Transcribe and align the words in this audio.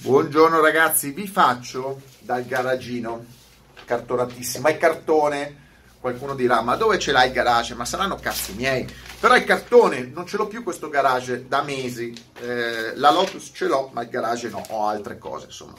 Buongiorno 0.00 0.60
ragazzi, 0.60 1.10
vi 1.10 1.26
faccio 1.26 2.02
dal 2.20 2.44
garagino, 2.46 3.24
cartonatissimo, 3.84 4.68
è 4.68 4.78
cartone, 4.78 5.56
qualcuno 5.98 6.36
dirà 6.36 6.60
ma 6.60 6.76
dove 6.76 7.00
ce 7.00 7.10
l'hai 7.10 7.26
il 7.26 7.34
garage? 7.34 7.74
Ma 7.74 7.84
saranno 7.84 8.14
cazzi 8.14 8.52
miei, 8.52 8.86
però 9.18 9.34
è 9.34 9.42
cartone, 9.42 10.02
non 10.02 10.24
ce 10.24 10.36
l'ho 10.36 10.46
più 10.46 10.62
questo 10.62 10.88
garage 10.88 11.48
da 11.48 11.62
mesi, 11.62 12.14
eh, 12.38 12.94
la 12.94 13.10
Lotus 13.10 13.50
ce 13.52 13.66
l'ho 13.66 13.90
ma 13.92 14.02
il 14.02 14.08
garage 14.08 14.48
no, 14.50 14.64
ho 14.68 14.86
altre 14.86 15.18
cose 15.18 15.46
insomma, 15.46 15.74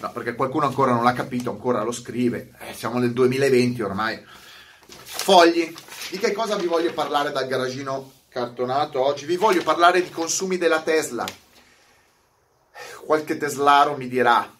no, 0.00 0.12
perché 0.12 0.34
qualcuno 0.34 0.66
ancora 0.66 0.92
non 0.92 1.02
l'ha 1.02 1.14
capito, 1.14 1.48
ancora 1.48 1.82
lo 1.82 1.92
scrive, 1.92 2.50
eh, 2.58 2.74
siamo 2.74 2.98
nel 2.98 3.14
2020 3.14 3.80
ormai. 3.80 4.22
Fogli, 4.84 5.74
di 6.10 6.18
che 6.18 6.32
cosa 6.32 6.56
vi 6.56 6.66
voglio 6.66 6.92
parlare 6.92 7.32
dal 7.32 7.46
garagino 7.46 8.12
cartonato 8.28 9.02
oggi? 9.02 9.24
Vi 9.24 9.36
voglio 9.36 9.62
parlare 9.62 10.02
di 10.02 10.10
consumi 10.10 10.58
della 10.58 10.82
Tesla 10.82 11.24
qualche 13.04 13.36
teslaro 13.36 13.96
mi 13.96 14.08
dirà, 14.08 14.52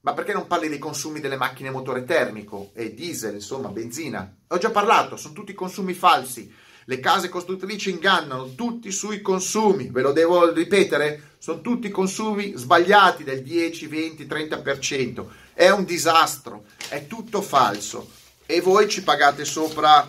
ma 0.00 0.12
perché 0.14 0.32
non 0.32 0.46
parli 0.46 0.68
dei 0.68 0.78
consumi 0.78 1.20
delle 1.20 1.36
macchine 1.36 1.70
motore 1.70 2.04
termico 2.04 2.70
e 2.74 2.94
diesel, 2.94 3.34
insomma, 3.34 3.68
benzina? 3.68 4.36
Ho 4.48 4.58
già 4.58 4.70
parlato, 4.70 5.16
sono 5.16 5.34
tutti 5.34 5.52
consumi 5.54 5.94
falsi. 5.94 6.54
Le 6.88 7.00
case 7.00 7.28
costruttrici 7.28 7.90
ingannano 7.90 8.54
tutti 8.54 8.92
sui 8.92 9.20
consumi, 9.20 9.90
ve 9.90 10.02
lo 10.02 10.12
devo 10.12 10.52
ripetere, 10.52 11.34
sono 11.38 11.60
tutti 11.60 11.90
consumi 11.90 12.52
sbagliati 12.54 13.24
del 13.24 13.42
10, 13.42 13.86
20, 13.88 14.26
30%. 14.26 15.26
È 15.52 15.68
un 15.70 15.84
disastro, 15.84 16.66
è 16.88 17.08
tutto 17.08 17.42
falso 17.42 18.08
e 18.46 18.60
voi 18.60 18.88
ci 18.88 19.02
pagate 19.02 19.44
sopra 19.44 20.08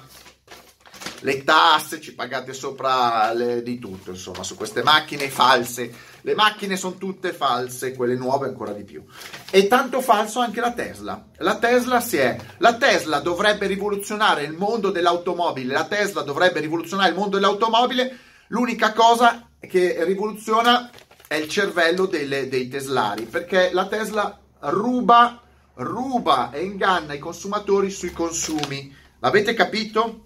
le 1.22 1.44
tasse, 1.44 2.00
ci 2.00 2.14
pagate 2.14 2.54
sopra 2.54 3.34
le, 3.34 3.64
di 3.64 3.80
tutto, 3.80 4.12
insomma, 4.12 4.44
su 4.44 4.56
queste 4.56 4.84
macchine 4.84 5.30
false. 5.30 5.92
Le 6.28 6.36
macchine 6.36 6.76
sono 6.76 6.96
tutte 6.96 7.32
false, 7.32 7.96
quelle 7.96 8.18
nuove 8.18 8.48
ancora 8.48 8.74
di 8.74 8.84
più. 8.84 9.02
E 9.50 9.68
tanto 9.68 10.02
falso 10.02 10.42
anche 10.42 10.60
la 10.60 10.74
Tesla. 10.74 11.28
La 11.38 11.58
Tesla 11.58 12.02
si 12.02 12.18
è. 12.18 12.36
La 12.58 12.76
Tesla 12.76 13.22
dovrebbe 13.22 13.66
rivoluzionare 13.66 14.44
il 14.44 14.52
mondo 14.52 14.92
dell'automobile. 14.92 15.72
La 15.72 15.86
Tesla 15.86 16.24
dovrebbe 16.24 16.60
rivoluzionare 16.60 17.12
il 17.12 17.16
mondo 17.16 17.38
dell'automobile. 17.38 18.18
L'unica 18.48 18.92
cosa 18.92 19.48
che 19.58 20.04
rivoluziona 20.04 20.90
è 21.26 21.36
il 21.36 21.48
cervello 21.48 22.08
delle, 22.08 22.50
dei 22.50 22.68
teslari, 22.68 23.24
perché 23.24 23.70
la 23.72 23.88
Tesla 23.88 24.38
ruba, 24.60 25.42
ruba 25.76 26.52
e 26.52 26.62
inganna 26.62 27.14
i 27.14 27.20
consumatori 27.20 27.90
sui 27.90 28.12
consumi. 28.12 28.94
L'avete 29.20 29.54
capito? 29.54 30.26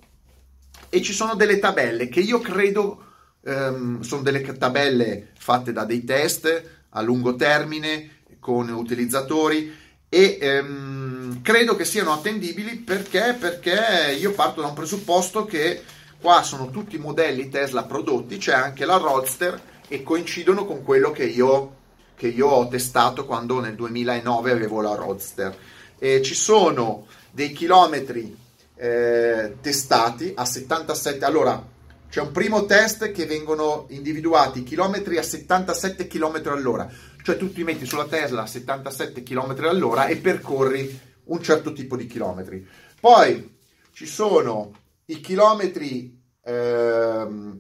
e 0.93 1.01
ci 1.01 1.13
sono 1.13 1.35
delle 1.35 1.57
tabelle 1.57 2.09
che 2.09 2.19
io 2.19 2.39
credo 2.39 3.10
um, 3.41 4.01
sono 4.01 4.21
delle 4.21 4.41
tabelle 4.57 5.29
fatte 5.37 5.71
da 5.71 5.85
dei 5.85 6.03
test 6.03 6.63
a 6.89 7.01
lungo 7.01 7.35
termine 7.35 8.19
con 8.39 8.69
utilizzatori 8.69 9.79
e 10.09 10.59
um, 10.61 11.41
credo 11.41 11.75
che 11.75 11.85
siano 11.85 12.11
attendibili 12.11 12.75
perché, 12.77 13.35
perché 13.39 14.17
io 14.19 14.33
parto 14.33 14.61
da 14.61 14.67
un 14.67 14.73
presupposto 14.73 15.45
che 15.45 15.81
qua 16.19 16.43
sono 16.43 16.69
tutti 16.69 16.95
i 16.95 16.99
modelli 16.99 17.49
Tesla 17.49 17.83
prodotti, 17.83 18.37
c'è 18.37 18.53
anche 18.53 18.85
la 18.85 18.97
Roadster 18.97 19.59
e 19.87 20.03
coincidono 20.03 20.65
con 20.65 20.83
quello 20.83 21.11
che 21.11 21.25
io, 21.25 21.75
che 22.15 22.27
io 22.27 22.47
ho 22.47 22.67
testato 22.67 23.25
quando 23.25 23.59
nel 23.59 23.75
2009 23.75 24.51
avevo 24.51 24.81
la 24.81 24.95
Roadster. 24.95 25.55
E 25.97 26.21
ci 26.21 26.35
sono 26.35 27.07
dei 27.31 27.51
chilometri 27.51 28.35
eh, 28.75 29.57
testati 29.61 30.31
a 30.35 30.45
77. 30.45 31.25
Allora, 31.25 31.61
c'è 32.11 32.19
un 32.19 32.33
primo 32.33 32.65
test 32.65 33.11
che 33.11 33.25
vengono 33.25 33.85
individuati 33.87 34.63
chilometri 34.63 35.17
a 35.17 35.23
77 35.23 36.07
km 36.07 36.41
all'ora, 36.47 36.91
cioè 37.23 37.37
tu 37.37 37.53
ti 37.53 37.63
metti 37.63 37.85
sulla 37.85 38.05
Tesla 38.05 38.41
a 38.41 38.47
77 38.47 39.23
km 39.23 39.55
all'ora 39.63 40.07
e 40.07 40.17
percorri 40.17 40.99
un 41.23 41.41
certo 41.41 41.71
tipo 41.71 41.95
di 41.95 42.07
chilometri. 42.07 42.67
Poi 42.99 43.57
ci 43.93 44.05
sono 44.05 44.73
i 45.05 45.21
chilometri 45.21 46.21
ehm, 46.43 47.59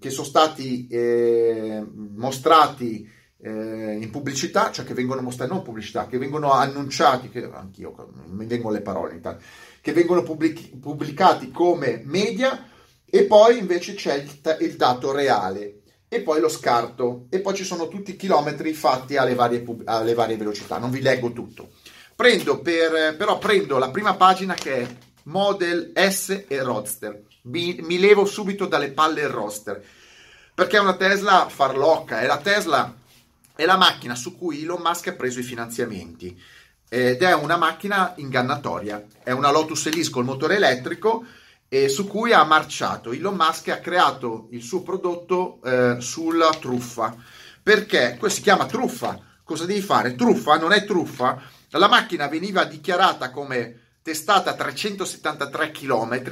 che 0.00 0.10
sono 0.10 0.26
stati 0.26 0.88
eh, 0.88 1.80
mostrati 1.94 3.08
eh, 3.40 3.98
in 4.00 4.10
pubblicità, 4.10 4.72
cioè 4.72 4.84
che 4.84 4.94
vengono 4.94 5.22
mostrati, 5.22 5.52
non 5.52 5.62
pubblicità, 5.62 6.08
che 6.08 6.18
vengono 6.18 6.50
annunciati, 6.50 7.28
che 7.28 7.48
anch'io 7.52 7.94
mi 8.30 8.46
vengono 8.46 8.74
le 8.74 8.82
parole 8.82 9.14
in 9.14 9.38
che 9.80 9.92
vengono 9.92 10.24
pubblic- 10.24 10.76
pubblicati 10.76 11.52
come 11.52 12.02
media 12.04 12.70
e 13.14 13.24
poi 13.24 13.58
invece 13.58 13.92
c'è 13.92 14.14
il, 14.14 14.56
il, 14.60 14.76
dato 14.76 15.12
reale 15.12 15.82
e 16.08 16.22
poi 16.22 16.40
lo 16.40 16.48
scarto 16.48 17.26
e 17.28 17.40
poi 17.40 17.54
ci 17.54 17.62
sono 17.62 17.88
tutti 17.88 18.12
i 18.12 18.16
chilometri 18.16 18.72
fatti 18.72 19.18
alle 19.18 19.34
varie, 19.34 19.62
alle 19.84 20.14
varie 20.14 20.38
velocità. 20.38 20.78
Non 20.78 20.90
vi 20.90 21.02
leggo 21.02 21.30
tutto. 21.32 21.72
Prendo 22.16 22.62
per, 22.62 23.14
però 23.18 23.36
prendo 23.36 23.76
la 23.76 23.90
prima 23.90 24.14
pagina 24.14 24.54
che 24.54 24.76
è 24.76 24.96
Model 25.24 25.92
S 25.94 26.44
e 26.48 26.62
Roadster. 26.62 27.20
Mi, 27.42 27.80
mi 27.82 27.98
levo 27.98 28.24
subito 28.24 28.64
dalle 28.64 28.92
palle 28.92 29.20
il 29.20 29.28
roster 29.28 29.84
perché 30.54 30.78
è 30.78 30.80
una 30.80 30.96
Tesla 30.96 31.50
farlocca, 31.50 32.20
è 32.20 32.26
la 32.26 32.38
Tesla 32.38 32.96
è 33.54 33.66
la 33.66 33.76
macchina 33.76 34.14
su 34.14 34.38
cui 34.38 34.62
Elon 34.62 34.80
Musk 34.80 35.08
ha 35.08 35.12
preso 35.12 35.38
i 35.40 35.42
finanziamenti 35.42 36.40
ed 36.88 37.20
è 37.20 37.34
una 37.34 37.58
macchina 37.58 38.14
ingannatoria, 38.16 39.04
è 39.22 39.32
una 39.32 39.50
Lotus 39.50 39.84
Elise 39.84 40.10
col 40.10 40.24
motore 40.24 40.56
elettrico 40.56 41.26
e 41.74 41.88
su 41.88 42.06
cui 42.06 42.34
ha 42.34 42.44
marciato. 42.44 43.12
Elon 43.12 43.34
Musk 43.34 43.68
ha 43.68 43.78
creato 43.78 44.48
il 44.50 44.60
suo 44.60 44.82
prodotto 44.82 45.58
eh, 45.64 45.96
sulla 46.00 46.50
truffa. 46.50 47.16
Perché? 47.62 48.16
Questo 48.18 48.40
si 48.40 48.42
chiama 48.42 48.66
truffa. 48.66 49.18
Cosa 49.42 49.64
devi 49.64 49.80
fare? 49.80 50.14
Truffa 50.14 50.58
non 50.58 50.72
è 50.72 50.84
truffa. 50.84 51.40
La 51.70 51.88
macchina 51.88 52.28
veniva 52.28 52.64
dichiarata 52.64 53.30
come 53.30 53.94
testata 54.02 54.50
a 54.50 54.54
373 54.54 55.70
km, 55.70 56.22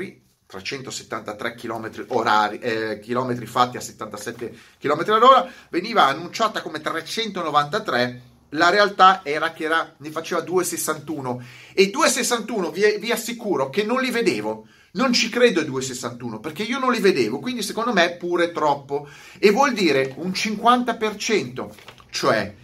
373 0.45 1.55
km 1.55 2.05
orari, 2.09 2.59
eh, 2.59 3.01
chilometri 3.01 3.47
fatti 3.47 3.79
a 3.79 3.81
77 3.81 4.55
km 4.79 5.05
all'ora, 5.07 5.51
veniva 5.71 6.05
annunciata 6.05 6.61
come 6.61 6.83
393 6.83 8.23
la 8.51 8.69
realtà 8.69 9.21
era 9.23 9.53
che 9.53 9.65
era, 9.65 9.95
ne 9.97 10.11
faceva 10.11 10.43
2,61 10.43 11.43
e 11.73 11.91
2,61 11.91 12.71
vi, 12.73 12.99
vi 12.99 13.11
assicuro 13.11 13.71
che 13.71 13.85
non 13.85 14.03
li 14.03 14.11
vedevo. 14.11 14.67
Non 14.93 15.13
ci 15.13 15.29
credo 15.29 15.61
ai 15.61 15.67
2,61 15.67 16.41
perché 16.41 16.63
io 16.63 16.79
non 16.79 16.91
li 16.91 17.01
vedevo, 17.01 17.39
quindi 17.39 17.63
secondo 17.63 17.93
me 17.93 18.05
è 18.05 18.17
pure 18.17 18.51
troppo. 18.51 19.09
E 19.39 19.51
vuol 19.51 19.73
dire 19.73 20.15
un 20.17 20.31
50%, 20.31 21.69
cioè 22.11 22.55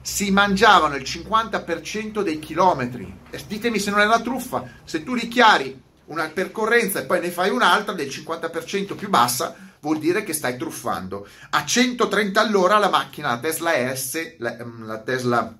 si 0.00 0.30
mangiavano 0.30 0.96
il 0.96 1.02
50% 1.02 2.22
dei 2.22 2.38
chilometri. 2.38 3.20
E 3.30 3.42
ditemi 3.46 3.78
se 3.78 3.90
non 3.90 4.00
è 4.00 4.06
una 4.06 4.20
truffa, 4.20 4.66
se 4.84 5.02
tu 5.02 5.14
dichiari 5.14 5.82
una 6.06 6.28
percorrenza 6.28 7.00
e 7.00 7.04
poi 7.04 7.20
ne 7.20 7.30
fai 7.30 7.50
un'altra 7.50 7.92
del 7.92 8.08
50% 8.08 8.94
più 8.94 9.10
bassa, 9.10 9.54
vuol 9.80 9.98
dire 9.98 10.24
che 10.24 10.32
stai 10.32 10.56
truffando. 10.56 11.26
A 11.50 11.64
130 11.64 12.40
all'ora 12.40 12.78
la 12.78 12.88
macchina, 12.88 13.28
la 13.28 13.38
Tesla 13.38 13.94
S, 13.94 14.36
la, 14.38 14.56
mm, 14.64 14.86
la 14.86 14.98
Tesla 15.00 15.58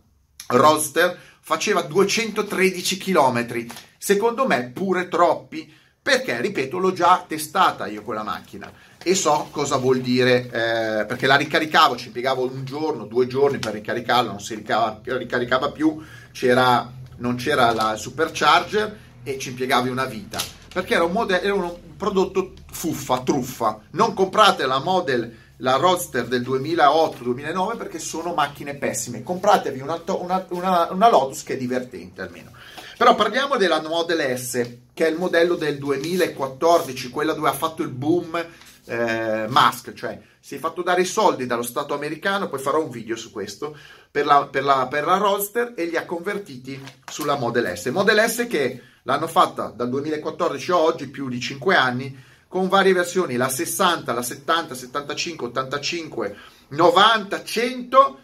Roadster, 0.49 1.19
faceva 1.41 1.83
213 1.83 2.97
km. 2.97 3.67
Secondo 3.99 4.47
me 4.47 4.71
pure 4.71 5.09
troppi, 5.09 5.71
perché, 6.09 6.41
ripeto, 6.41 6.79
l'ho 6.79 6.95
già 6.95 7.23
testata 7.27 7.87
io 7.87 8.03
quella 8.03 8.23
macchina 8.23 8.73
e 9.03 9.15
so 9.15 9.49
cosa 9.51 9.77
vuol 9.77 10.01
dire, 10.01 10.47
eh, 10.47 11.05
perché 11.05 11.27
la 11.27 11.37
ricaricavo, 11.37 11.97
ci 11.97 12.07
impiegavo 12.07 12.51
un 12.51 12.65
giorno, 12.65 13.05
due 13.05 13.27
giorni 13.27 13.59
per 13.59 13.75
ricaricarla, 13.75 14.31
non 14.31 14.41
si 14.41 14.55
ricaricava, 14.55 15.01
ricaricava 15.19 15.71
più, 15.71 16.03
c'era, 16.33 16.91
non 17.19 17.37
c'era 17.37 17.73
la 17.75 17.95
supercharger 17.97 18.99
e 19.23 19.39
ci 19.39 19.51
impiegavi 19.51 19.91
una 19.91 20.07
vita 20.07 20.41
perché 20.73 20.95
era 20.95 21.05
un, 21.05 21.13
modello, 21.13 21.43
era 21.43 21.55
un 21.55 21.77
prodotto 21.97 22.53
fuffa, 22.71 23.21
truffa. 23.21 23.81
Non 23.91 24.15
comprate 24.15 24.65
la 24.65 24.79
Model, 24.79 25.37
la 25.57 25.77
Roadster 25.77 26.27
del 26.27 26.43
2008-2009 26.43 27.77
perché 27.77 27.99
sono 27.99 28.33
macchine 28.33 28.75
pessime. 28.75 29.23
Compratevi 29.23 29.81
una, 29.81 30.01
una, 30.07 30.47
una, 30.51 30.89
una 30.91 31.11
Lotus 31.11 31.43
che 31.43 31.55
è 31.55 31.57
divertente 31.57 32.23
almeno. 32.23 32.53
Però 32.99 33.15
parliamo 33.15 33.57
della 33.57 33.81
Model 33.81 34.39
S, 34.39 34.71
che 34.93 35.07
è 35.07 35.09
il 35.09 35.17
modello 35.17 35.55
del 35.55 35.79
2014, 35.79 37.09
quella 37.09 37.33
dove 37.33 37.49
ha 37.49 37.55
fatto 37.55 37.83
il 37.83 37.89
boom 37.89 38.37
eh, 38.85 39.47
Musk, 39.49 39.95
cioè 39.95 40.21
si 40.39 40.57
è 40.57 40.59
fatto 40.59 40.83
dare 40.83 41.03
i 41.03 41.07
soldi 41.07 41.47
dallo 41.47 41.63
Stato 41.63 41.95
americano, 41.95 42.49
poi 42.49 42.59
farò 42.59 42.83
un 42.83 42.91
video 42.91 43.17
su 43.17 43.31
questo, 43.31 43.75
per 44.11 44.27
la, 44.27 44.47
per 44.47 44.65
la, 44.65 44.87
per 44.91 45.07
la 45.07 45.17
Roadster 45.17 45.73
e 45.77 45.87
li 45.87 45.97
ha 45.97 46.05
convertiti 46.05 46.79
sulla 47.11 47.37
Model 47.37 47.77
S. 47.77 47.87
Model 47.87 48.29
S 48.29 48.47
che 48.47 48.83
L'hanno 49.09 49.27
fatta 49.27 49.73
dal 49.75 49.89
2014 49.89 50.71
a 50.71 50.77
oggi, 50.77 51.09
più 51.09 51.31
di 51.31 51.41
5 51.41 51.75
anni, 51.75 52.25
con 52.47 52.69
varie 52.69 52.93
versioni, 52.93 53.37
la 53.37 53.49
60, 53.49 54.13
la 54.13 54.21
70, 54.21 54.75
75, 54.75 55.47
85, 55.47 56.37
90, 56.69 57.43
100, 57.43 58.21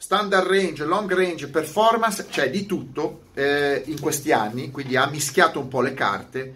standard 0.00 0.46
range, 0.46 0.86
long 0.86 1.12
range, 1.12 1.48
performance, 1.48 2.26
cioè 2.30 2.48
di 2.48 2.64
tutto 2.64 3.24
eh, 3.34 3.82
in 3.84 4.00
questi 4.00 4.32
anni, 4.32 4.70
quindi 4.70 4.96
ha 4.96 5.06
mischiato 5.06 5.60
un 5.60 5.68
po' 5.68 5.82
le 5.82 5.92
carte 5.92 6.54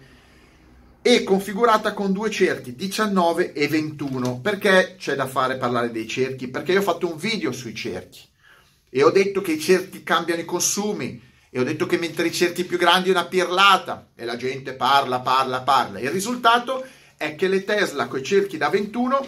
e 0.99 1.23
configurata 1.23 1.93
con 1.93 2.11
due 2.11 2.31
cerchi 2.31 2.73
19 2.75 3.53
e 3.53 3.67
21 3.67 4.39
perché 4.39 4.95
c'è 4.97 5.13
da 5.13 5.27
fare 5.27 5.57
parlare 5.57 5.91
dei 5.91 6.07
cerchi 6.07 6.47
perché 6.47 6.71
io 6.71 6.79
ho 6.79 6.81
fatto 6.81 7.07
un 7.07 7.17
video 7.17 7.51
sui 7.51 7.75
cerchi 7.75 8.21
e 8.89 9.03
ho 9.03 9.11
detto 9.11 9.41
che 9.41 9.51
i 9.51 9.59
cerchi 9.59 10.01
cambiano 10.01 10.41
i 10.41 10.45
consumi 10.45 11.21
e 11.51 11.59
ho 11.59 11.63
detto 11.63 11.85
che 11.85 11.99
mentre 11.99 12.25
i 12.25 12.33
cerchi 12.33 12.63
più 12.63 12.79
grandi 12.79 13.09
è 13.09 13.11
una 13.11 13.25
pirlata 13.25 14.07
e 14.15 14.25
la 14.25 14.37
gente 14.37 14.73
parla, 14.73 15.19
parla, 15.19 15.61
parla. 15.61 15.99
Il 15.99 16.09
risultato 16.09 16.83
è 17.15 17.35
che 17.35 17.47
le 17.47 17.63
Tesla 17.63 18.07
con 18.07 18.19
i 18.19 18.23
cerchi 18.23 18.57
da 18.57 18.69
21 18.69 19.27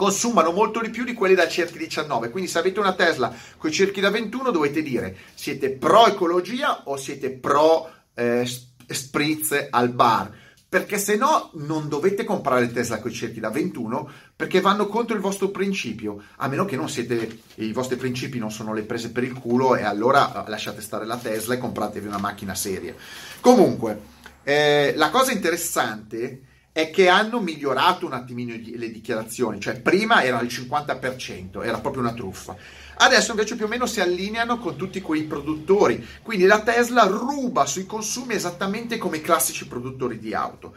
consumano 0.00 0.50
molto 0.50 0.80
di 0.80 0.88
più 0.88 1.04
di 1.04 1.12
quelli 1.12 1.34
da 1.34 1.46
cerchi 1.46 1.76
19. 1.76 2.30
Quindi 2.30 2.48
se 2.48 2.58
avete 2.58 2.80
una 2.80 2.94
Tesla 2.94 3.30
con 3.58 3.68
i 3.68 3.72
cerchi 3.72 4.00
da 4.00 4.08
21 4.08 4.50
dovete 4.50 4.80
dire 4.80 5.14
siete 5.34 5.72
pro 5.72 6.06
ecologia 6.06 6.84
o 6.84 6.96
siete 6.96 7.28
pro 7.28 7.90
eh, 8.14 8.48
spritz 8.86 9.66
al 9.68 9.90
bar. 9.90 10.32
Perché 10.66 10.96
se 10.96 11.16
no 11.16 11.50
non 11.56 11.90
dovete 11.90 12.24
comprare 12.24 12.72
Tesla 12.72 12.98
con 12.98 13.10
i 13.10 13.14
cerchi 13.14 13.40
da 13.40 13.50
21 13.50 14.10
perché 14.34 14.62
vanno 14.62 14.86
contro 14.86 15.14
il 15.14 15.20
vostro 15.20 15.50
principio, 15.50 16.22
a 16.36 16.48
meno 16.48 16.64
che 16.64 16.76
non 16.76 16.88
siete, 16.88 17.40
i 17.56 17.72
vostri 17.72 17.96
principi 17.96 18.38
non 18.38 18.50
sono 18.50 18.72
le 18.72 18.84
prese 18.84 19.10
per 19.10 19.24
il 19.24 19.34
culo 19.34 19.76
e 19.76 19.82
allora 19.82 20.46
eh, 20.46 20.48
lasciate 20.48 20.80
stare 20.80 21.04
la 21.04 21.18
Tesla 21.18 21.52
e 21.52 21.58
compratevi 21.58 22.06
una 22.06 22.16
macchina 22.16 22.54
seria. 22.54 22.94
Comunque, 23.40 24.00
eh, 24.44 24.94
la 24.96 25.10
cosa 25.10 25.32
interessante 25.32 26.44
è 26.72 26.90
che 26.90 27.08
hanno 27.08 27.40
migliorato 27.40 28.06
un 28.06 28.12
attimino 28.12 28.54
le 28.54 28.90
dichiarazioni, 28.90 29.60
cioè 29.60 29.80
prima 29.80 30.22
era 30.22 30.40
il 30.40 30.48
50%, 30.48 31.64
era 31.64 31.80
proprio 31.80 32.02
una 32.02 32.12
truffa. 32.12 32.56
Adesso 32.96 33.32
invece 33.32 33.56
più 33.56 33.64
o 33.64 33.68
meno 33.68 33.86
si 33.86 34.00
allineano 34.00 34.58
con 34.58 34.76
tutti 34.76 35.00
quei 35.00 35.24
produttori, 35.24 36.06
quindi 36.22 36.46
la 36.46 36.60
Tesla 36.60 37.04
ruba 37.04 37.66
sui 37.66 37.86
consumi 37.86 38.34
esattamente 38.34 38.98
come 38.98 39.16
i 39.16 39.22
classici 39.22 39.66
produttori 39.66 40.18
di 40.18 40.32
auto. 40.32 40.74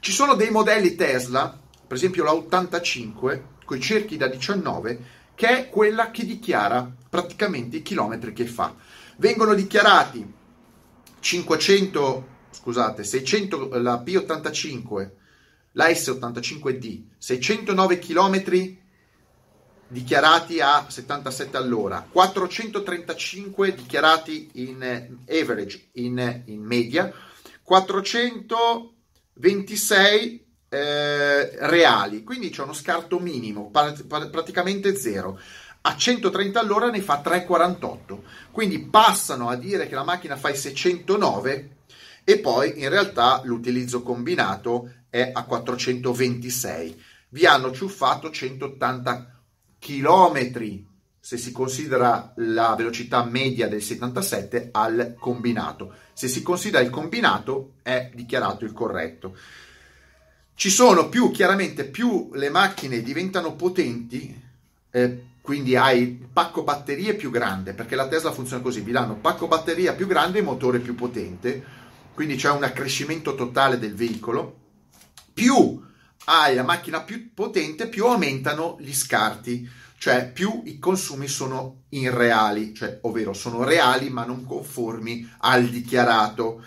Ci 0.00 0.12
sono 0.12 0.34
dei 0.34 0.50
modelli 0.50 0.94
Tesla, 0.94 1.58
per 1.86 1.96
esempio 1.96 2.24
la 2.24 2.32
85 2.32 3.52
con 3.64 3.76
i 3.76 3.80
cerchi 3.80 4.16
da 4.16 4.28
19, 4.28 5.22
che 5.34 5.48
è 5.48 5.68
quella 5.68 6.10
che 6.10 6.24
dichiara 6.24 6.90
praticamente 7.10 7.78
i 7.78 7.82
chilometri 7.82 8.32
che 8.32 8.46
fa. 8.46 8.74
Vengono 9.16 9.52
dichiarati 9.54 10.32
500, 11.20 12.26
scusate, 12.50 13.04
600 13.04 13.68
la 13.78 14.02
P85 14.04 15.22
la 15.74 15.88
S85D, 15.88 17.02
609 17.18 17.98
km 17.98 18.76
dichiarati 19.88 20.60
a 20.60 20.86
77 20.88 21.56
all'ora, 21.56 22.06
435 22.10 23.74
dichiarati 23.74 24.50
in 24.54 25.16
average, 25.28 25.88
in, 25.92 26.42
in 26.46 26.62
media, 26.62 27.12
426 27.62 30.46
eh, 30.68 31.50
reali, 31.66 32.24
quindi 32.24 32.50
c'è 32.50 32.62
uno 32.62 32.72
scarto 32.72 33.20
minimo, 33.20 33.70
praticamente 33.70 34.96
zero. 34.96 35.38
A 35.86 35.96
130 35.96 36.58
all'ora 36.58 36.88
ne 36.90 37.02
fa 37.02 37.20
3,48, 37.22 38.20
quindi 38.50 38.80
passano 38.80 39.50
a 39.50 39.54
dire 39.54 39.86
che 39.86 39.94
la 39.94 40.02
macchina 40.02 40.36
fa 40.36 40.48
i 40.48 40.56
609 40.56 41.82
e 42.24 42.38
poi 42.38 42.80
in 42.80 42.88
realtà 42.88 43.42
l'utilizzo 43.44 44.02
combinato 44.02 44.90
è 45.10 45.30
a 45.32 45.44
426. 45.44 47.02
Vi 47.28 47.46
hanno 47.46 47.70
ciuffato 47.70 48.30
180 48.30 49.42
km 49.78 50.92
se 51.20 51.38
si 51.38 51.52
considera 51.52 52.32
la 52.36 52.74
velocità 52.76 53.24
media 53.24 53.68
del 53.68 53.82
77 53.82 54.68
al 54.72 55.14
combinato. 55.18 55.94
Se 56.12 56.28
si 56.28 56.42
considera 56.42 56.82
il 56.82 56.90
combinato 56.90 57.76
è 57.82 58.10
dichiarato 58.14 58.64
il 58.64 58.72
corretto. 58.72 59.34
Ci 60.54 60.68
sono 60.68 61.08
più, 61.08 61.30
chiaramente, 61.30 61.84
più 61.84 62.30
le 62.34 62.50
macchine 62.50 63.02
diventano 63.02 63.54
potenti, 63.54 64.38
eh, 64.90 65.24
quindi 65.40 65.76
hai 65.76 66.02
il 66.02 66.28
pacco 66.30 66.62
batterie 66.62 67.14
più 67.14 67.30
grande, 67.30 67.72
perché 67.72 67.96
la 67.96 68.06
Tesla 68.06 68.30
funziona 68.30 68.62
così, 68.62 68.80
vi 68.80 68.92
danno 68.92 69.16
pacco 69.16 69.48
batteria 69.48 69.94
più 69.94 70.06
grande 70.06 70.40
e 70.40 70.42
motore 70.42 70.78
più 70.78 70.94
potente, 70.94 71.64
quindi 72.14 72.36
c'è 72.36 72.50
un 72.50 72.62
accrescimento 72.62 73.34
totale 73.34 73.78
del 73.78 73.94
veicolo 73.94 74.62
più 75.34 75.82
hai 76.26 76.54
la 76.54 76.62
macchina 76.62 77.02
più 77.02 77.34
potente, 77.34 77.88
più 77.88 78.06
aumentano 78.06 78.76
gli 78.80 78.94
scarti, 78.94 79.68
cioè 79.98 80.30
più 80.30 80.62
i 80.64 80.78
consumi 80.78 81.28
sono 81.28 81.82
irreali, 81.90 82.74
cioè, 82.74 82.98
ovvero 83.02 83.32
sono 83.32 83.64
reali 83.64 84.08
ma 84.10 84.24
non 84.24 84.44
conformi 84.44 85.28
al 85.38 85.66
dichiarato. 85.66 86.64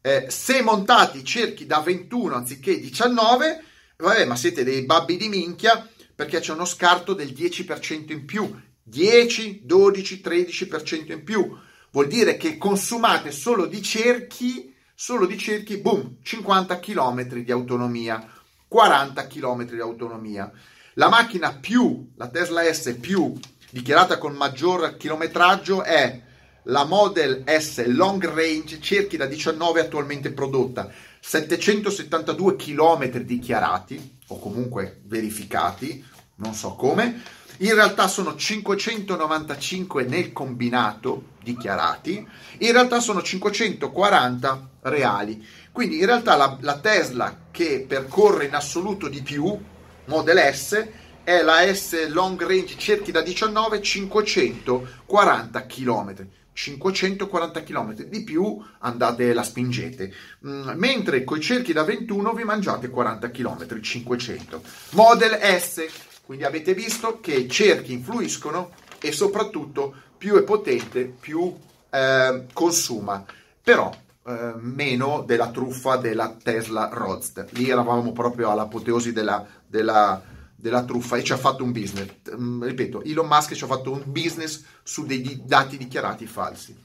Eh, 0.00 0.26
se 0.28 0.62
montati 0.62 1.24
cerchi 1.24 1.66
da 1.66 1.80
21 1.80 2.34
anziché 2.34 2.78
19, 2.78 3.64
vabbè, 3.96 4.24
ma 4.26 4.36
siete 4.36 4.64
dei 4.64 4.84
babbi 4.84 5.16
di 5.16 5.28
minchia 5.28 5.86
perché 6.14 6.40
c'è 6.40 6.52
uno 6.52 6.64
scarto 6.64 7.14
del 7.14 7.30
10% 7.30 8.12
in 8.12 8.24
più, 8.24 8.54
10, 8.82 9.62
12, 9.64 10.20
13% 10.24 11.12
in 11.12 11.24
più. 11.24 11.56
Vuol 11.92 12.06
dire 12.06 12.36
che 12.36 12.56
consumate 12.56 13.32
solo 13.32 13.66
di 13.66 13.82
cerchi 13.82 14.72
solo 15.02 15.24
di 15.24 15.38
cerchi, 15.38 15.78
boom, 15.78 16.16
50 16.22 16.78
km 16.78 17.32
di 17.36 17.50
autonomia, 17.50 18.22
40 18.68 19.26
km 19.28 19.64
di 19.64 19.80
autonomia. 19.80 20.52
La 20.94 21.08
macchina 21.08 21.54
più, 21.54 22.10
la 22.16 22.28
Tesla 22.28 22.70
S 22.70 22.94
più, 23.00 23.32
dichiarata 23.70 24.18
con 24.18 24.34
maggior 24.34 24.98
chilometraggio 24.98 25.82
è 25.84 26.20
la 26.64 26.84
Model 26.84 27.44
S 27.46 27.82
Long 27.86 28.22
Range, 28.26 28.78
cerchi 28.78 29.16
da 29.16 29.24
19 29.24 29.80
attualmente 29.80 30.32
prodotta, 30.32 30.90
772 31.18 32.56
km 32.56 33.20
dichiarati 33.20 34.18
o 34.26 34.38
comunque 34.38 35.00
verificati, 35.06 36.04
non 36.34 36.52
so 36.52 36.74
come, 36.74 37.22
in 37.60 37.72
realtà 37.72 38.06
sono 38.06 38.36
595 38.36 40.04
nel 40.04 40.34
combinato 40.34 41.29
dichiarati, 41.54 42.26
in 42.58 42.72
realtà 42.72 43.00
sono 43.00 43.22
540 43.22 44.68
reali. 44.82 45.46
Quindi 45.72 45.98
in 45.98 46.06
realtà 46.06 46.36
la, 46.36 46.56
la 46.60 46.78
Tesla 46.78 47.36
che 47.50 47.84
percorre 47.86 48.46
in 48.46 48.54
assoluto 48.54 49.08
di 49.08 49.22
più, 49.22 49.58
Model 50.06 50.54
S, 50.54 50.88
è 51.22 51.42
la 51.42 51.72
S 51.72 52.08
Long 52.08 52.40
Range 52.40 52.76
cerchi 52.76 53.12
da 53.12 53.20
19 53.20 53.80
540 53.80 55.66
km. 55.66 56.26
540 56.52 57.62
km 57.62 57.94
di 57.94 58.22
più 58.22 58.62
andate 58.80 59.32
la 59.32 59.42
spingete 59.42 60.12
mm, 60.46 60.70
mentre 60.74 61.24
coi 61.24 61.40
cerchi 61.40 61.72
da 61.72 61.84
21 61.84 62.32
vi 62.32 62.42
mangiate 62.42 62.90
40 62.90 63.30
km 63.30 63.80
500 63.80 64.62
Model 64.90 65.38
S 65.40 65.86
quindi 66.26 66.44
avete 66.44 66.74
visto 66.74 67.18
che 67.20 67.32
i 67.32 67.48
cerchi 67.48 67.92
influiscono 67.92 68.72
e 69.00 69.12
soprattutto 69.12 69.94
più 70.16 70.36
è 70.36 70.42
potente, 70.42 71.04
più 71.04 71.56
eh, 71.90 72.46
consuma, 72.52 73.24
però 73.62 73.90
eh, 74.22 74.52
meno 74.58 75.22
della 75.26 75.50
truffa 75.50 75.96
della 75.96 76.36
Tesla 76.42 76.90
Roadster. 76.92 77.48
Lì 77.52 77.70
eravamo 77.70 78.12
proprio 78.12 78.50
all'apoteosi 78.50 79.12
della, 79.12 79.46
della, 79.66 80.22
della 80.54 80.84
truffa 80.84 81.16
e 81.16 81.24
ci 81.24 81.32
ha 81.32 81.38
fatto 81.38 81.64
un 81.64 81.72
business. 81.72 82.08
Mm, 82.36 82.62
ripeto, 82.62 83.02
Elon 83.02 83.26
Musk 83.26 83.54
ci 83.54 83.64
ha 83.64 83.66
fatto 83.66 83.92
un 83.92 84.02
business 84.04 84.62
su 84.82 85.06
dei 85.06 85.42
dati 85.44 85.76
dichiarati 85.76 86.26
falsi. 86.26 86.78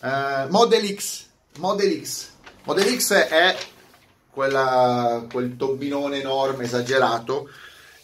Uh, 0.00 0.48
Model 0.48 0.86
X, 0.96 1.26
Model 1.58 2.02
X. 2.02 2.28
Model 2.64 2.98
X 2.98 3.12
è 3.12 3.56
quella, 4.30 5.26
quel 5.30 5.56
tombinone 5.56 6.20
enorme, 6.20 6.64
esagerato, 6.64 7.50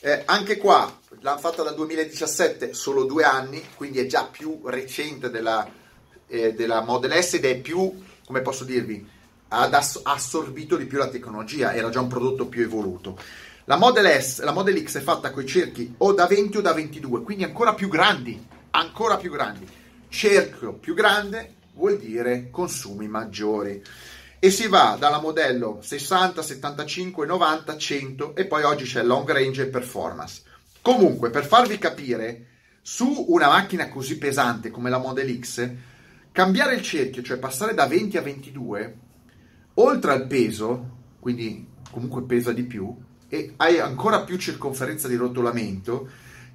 eh, 0.07 0.23
anche 0.25 0.57
qua 0.57 1.01
l'hanno 1.19 1.39
fatta 1.41 1.65
dal 1.65 1.75
2017, 1.75 2.73
solo 2.75 3.03
due 3.07 3.25
anni, 3.25 3.61
quindi 3.75 3.99
è 3.99 4.07
già 4.07 4.25
più 4.25 4.61
recente 4.67 5.31
della, 5.31 5.69
eh, 6.29 6.55
della 6.55 6.81
Model 6.83 7.21
S 7.21 7.35
ed 7.35 7.45
è 7.45 7.59
più, 7.59 7.93
come 8.25 8.41
posso 8.41 8.63
dirvi, 8.63 9.05
ha 9.49 9.69
ass- 9.69 10.01
assorbito 10.05 10.77
di 10.77 10.85
più 10.85 10.99
la 10.99 11.09
tecnologia, 11.09 11.75
era 11.75 11.89
già 11.89 12.01
un 12.01 12.07
prodotto 12.07 12.47
più 12.47 12.63
evoluto. 12.63 13.19
La 13.65 13.75
Model 13.75 14.07
S, 14.23 14.43
la 14.43 14.53
Model 14.53 14.81
X 14.81 14.99
è 14.99 15.01
fatta 15.01 15.33
con 15.33 15.43
i 15.43 15.47
cerchi 15.47 15.93
o 15.97 16.13
da 16.13 16.27
20 16.27 16.59
o 16.59 16.61
da 16.61 16.73
22, 16.73 17.23
quindi 17.23 17.43
ancora 17.43 17.75
più 17.75 17.89
grandi, 17.89 18.47
ancora 18.71 19.17
più 19.17 19.33
grandi. 19.33 19.67
Cerchio 20.09 20.75
più 20.75 20.95
grande 20.95 21.55
vuol 21.75 21.99
dire 21.99 22.47
consumi 22.53 23.09
maggiori 23.09 23.83
e 24.39 24.51
si 24.51 24.67
va 24.69 24.97
dalla 24.99 25.21
modello 25.21 25.79
60, 25.81 26.43
75, 26.43 27.27
90, 27.27 27.77
100 27.77 28.37
e 28.37 28.47
poi 28.47 28.63
oggi 28.65 28.85
c'è 28.85 29.03
long 29.03 29.31
range 29.31 29.63
e 29.63 29.67
performance. 29.67 30.43
Comunque, 30.83 31.31
per 31.31 31.47
farvi 31.47 31.79
capire, 31.79 32.47
su 32.83 33.27
una 33.29 33.49
macchina 33.49 33.89
così 33.89 34.19
pesante 34.19 34.71
come 34.71 34.91
la 34.91 34.99
Model 34.99 35.39
X, 35.41 35.71
cambiare 36.31 36.75
il 36.75 36.83
cerchio, 36.83 37.23
cioè 37.23 37.39
passare 37.39 37.75
da 37.75 37.87
20 37.87 38.17
a 38.19 38.23
22, 38.23 38.97
oltre 39.75 40.13
al 40.13 40.27
peso, 40.27 40.91
quindi 41.19 41.67
comunque 41.91 42.23
pesa 42.23 42.53
di 42.53 42.63
più, 42.63 42.95
e 43.29 43.55
hai 43.57 43.81
ancora 43.81 44.21
più 44.21 44.37
circonferenza 44.37 45.09
di 45.09 45.17
rotolamento, 45.17 46.09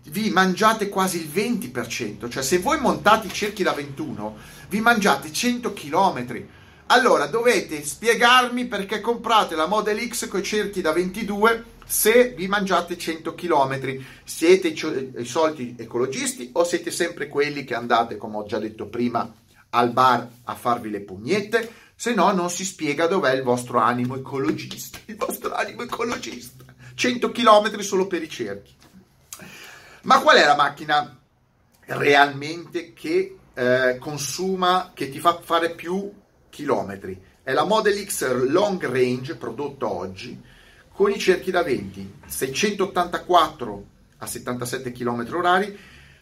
vi 0.06 0.30
mangiate 0.30 0.88
quasi 0.88 1.18
il 1.18 1.28
20%, 1.28 2.30
cioè 2.30 2.42
se 2.42 2.60
voi 2.60 2.80
montate 2.80 3.28
i 3.28 3.34
cerchi 3.34 3.64
da 3.64 3.74
21, 3.74 4.38
vi 4.70 4.80
mangiate 4.80 5.32
100 5.32 5.74
km 5.74 6.46
allora 6.91 7.25
dovete 7.25 7.83
spiegarmi 7.83 8.65
perché 8.65 9.00
comprate 9.00 9.55
la 9.55 9.65
Model 9.65 9.98
X 10.10 10.27
con 10.27 10.41
i 10.41 10.43
cerchi 10.43 10.81
da 10.81 10.91
22 10.91 11.79
se 11.86 12.33
vi 12.36 12.48
mangiate 12.48 12.98
100 12.98 13.33
km. 13.33 14.03
Siete 14.25 14.67
i, 14.67 15.25
soliti 15.25 15.75
ecologisti 15.77 16.50
o 16.53 16.65
siete 16.65 16.91
sempre 16.91 17.29
quelli 17.29 17.63
che 17.63 17.75
andate, 17.75 18.17
come 18.17 18.38
ho 18.38 18.45
già 18.45 18.60
detto 18.60 18.88
prima, 18.88 19.33
al 19.69 19.91
bar 19.91 20.27
a 20.43 20.55
farvi 20.55 20.89
le 20.89 21.00
pugnette? 21.00 21.71
Se 21.95 22.13
no 22.13 22.31
non 22.33 22.50
si 22.50 22.65
spiega 22.65 23.07
dov'è 23.07 23.33
il 23.33 23.43
vostro 23.43 23.79
animo 23.79 24.17
ecologista. 24.17 25.00
Il 25.05 25.15
vostro 25.15 25.53
animo 25.53 25.83
ecologista. 25.83 26.65
100 26.93 27.31
km 27.31 27.79
solo 27.79 28.05
per 28.07 28.21
i 28.21 28.29
cerchi. 28.29 28.75
Ma 30.03 30.19
qual 30.19 30.36
è 30.36 30.45
la 30.45 30.55
macchina 30.55 31.17
realmente 31.86 32.91
che 32.91 33.38
eh, 33.53 33.98
consuma, 33.98 34.91
che 34.93 35.10
ti 35.10 35.19
fa 35.19 35.39
fare 35.41 35.71
più 35.71 36.19
chilometri. 36.51 37.20
È 37.41 37.53
la 37.53 37.63
Model 37.63 37.98
X 38.05 38.31
Long 38.48 38.86
Range 38.86 39.34
prodotta 39.36 39.91
oggi 39.91 40.39
con 40.93 41.10
i 41.10 41.17
cerchi 41.17 41.50
da 41.50 41.63
20, 41.63 42.20
684 42.27 43.86
a 44.20 44.25
77 44.27 44.91
km 44.91 45.25
orari, 45.34 45.75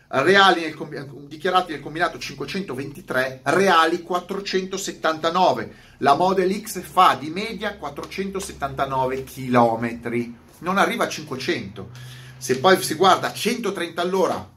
reali 0.07 0.61
nel, 0.61 1.09
dichiarati 1.27 1.73
nel 1.73 1.81
combinato 1.81 2.17
523, 2.17 3.41
reali 3.43 4.01
479. 4.01 5.73
La 5.97 6.15
Model 6.15 6.61
X 6.61 6.79
fa 6.79 7.15
di 7.19 7.29
media 7.29 7.75
479 7.75 9.23
km, 9.25 10.33
non 10.59 10.77
arriva 10.77 11.03
a 11.03 11.09
500. 11.09 11.89
Se 12.37 12.59
poi 12.59 12.81
si 12.81 12.93
guarda 12.93 13.33
130 13.33 14.01
all'ora 14.01 14.49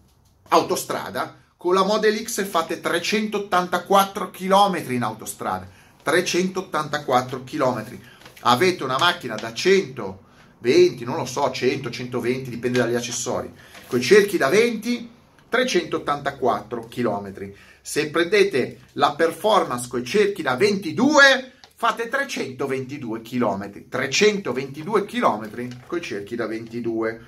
autostrada, 0.51 1.42
con 1.63 1.75
la 1.75 1.85
Model 1.85 2.17
X 2.17 2.45
fate 2.45 2.81
384 2.81 4.31
km 4.31 4.85
in 4.89 5.05
autostrada. 5.05 5.69
384 6.03 7.45
km. 7.45 7.99
Avete 8.41 8.83
una 8.83 8.99
macchina 8.99 9.37
da 9.37 9.53
120, 9.53 11.05
non 11.05 11.15
lo 11.15 11.25
so, 11.25 11.49
100, 11.49 11.89
120, 11.89 12.51
dipende 12.51 12.81
dagli 12.81 12.97
accessori. 12.97 13.49
Con 13.87 14.01
i 14.01 14.03
cerchi 14.03 14.39
da 14.39 14.49
20, 14.49 15.09
384 15.49 16.89
km. 16.91 17.53
Se 17.81 18.11
prendete 18.11 18.81
la 18.95 19.15
performance 19.15 19.87
con 19.87 20.01
i 20.01 20.05
cerchi 20.05 20.43
da 20.43 20.57
22, 20.57 21.53
fate 21.77 22.09
322 22.09 23.23
km. 23.23 23.89
322 23.89 25.05
km 25.05 25.69
con 25.87 25.99
i 25.99 26.03
cerchi 26.03 26.35
da 26.35 26.47
22. 26.47 27.21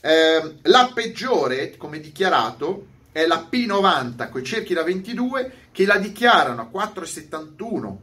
Eh, 0.00 0.54
la 0.62 0.90
peggiore, 0.94 1.76
come 1.76 2.00
dichiarato, 2.00 2.92
è 3.14 3.26
la 3.26 3.48
P90 3.50 4.28
con 4.28 4.40
i 4.40 4.44
cerchi 4.44 4.74
da 4.74 4.82
22 4.82 5.68
che 5.70 5.86
la 5.86 5.96
dichiarano 5.96 6.60
a 6.60 6.84
4,71 6.84 7.96